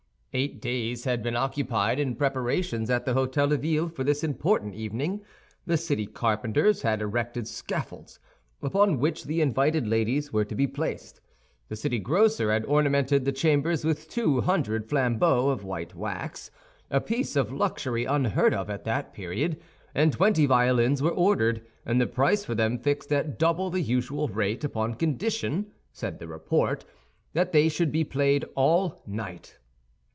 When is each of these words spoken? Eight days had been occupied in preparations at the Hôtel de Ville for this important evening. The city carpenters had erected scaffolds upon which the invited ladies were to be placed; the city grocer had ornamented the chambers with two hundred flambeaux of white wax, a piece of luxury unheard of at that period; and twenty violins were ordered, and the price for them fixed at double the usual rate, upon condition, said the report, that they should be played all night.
Eight 0.33 0.61
days 0.61 1.03
had 1.03 1.21
been 1.21 1.35
occupied 1.35 1.99
in 1.99 2.15
preparations 2.15 2.89
at 2.89 3.03
the 3.03 3.13
Hôtel 3.13 3.49
de 3.49 3.57
Ville 3.57 3.89
for 3.89 4.05
this 4.05 4.23
important 4.23 4.75
evening. 4.75 5.19
The 5.65 5.75
city 5.75 6.05
carpenters 6.05 6.83
had 6.83 7.01
erected 7.01 7.49
scaffolds 7.49 8.17
upon 8.61 8.99
which 8.99 9.25
the 9.25 9.41
invited 9.41 9.85
ladies 9.87 10.31
were 10.31 10.45
to 10.45 10.55
be 10.55 10.67
placed; 10.67 11.19
the 11.67 11.75
city 11.75 11.99
grocer 11.99 12.49
had 12.49 12.63
ornamented 12.63 13.25
the 13.25 13.33
chambers 13.33 13.83
with 13.83 14.07
two 14.07 14.39
hundred 14.39 14.87
flambeaux 14.87 15.49
of 15.49 15.65
white 15.65 15.95
wax, 15.95 16.49
a 16.89 17.01
piece 17.01 17.35
of 17.35 17.51
luxury 17.51 18.05
unheard 18.05 18.53
of 18.53 18.69
at 18.69 18.85
that 18.85 19.11
period; 19.13 19.59
and 19.93 20.13
twenty 20.13 20.45
violins 20.45 21.01
were 21.01 21.11
ordered, 21.11 21.61
and 21.85 21.99
the 21.99 22.07
price 22.07 22.45
for 22.45 22.55
them 22.55 22.79
fixed 22.79 23.11
at 23.11 23.37
double 23.37 23.69
the 23.69 23.81
usual 23.81 24.29
rate, 24.29 24.63
upon 24.63 24.93
condition, 24.93 25.69
said 25.91 26.19
the 26.19 26.27
report, 26.29 26.85
that 27.33 27.51
they 27.51 27.67
should 27.67 27.91
be 27.91 28.05
played 28.05 28.45
all 28.55 29.01
night. 29.05 29.57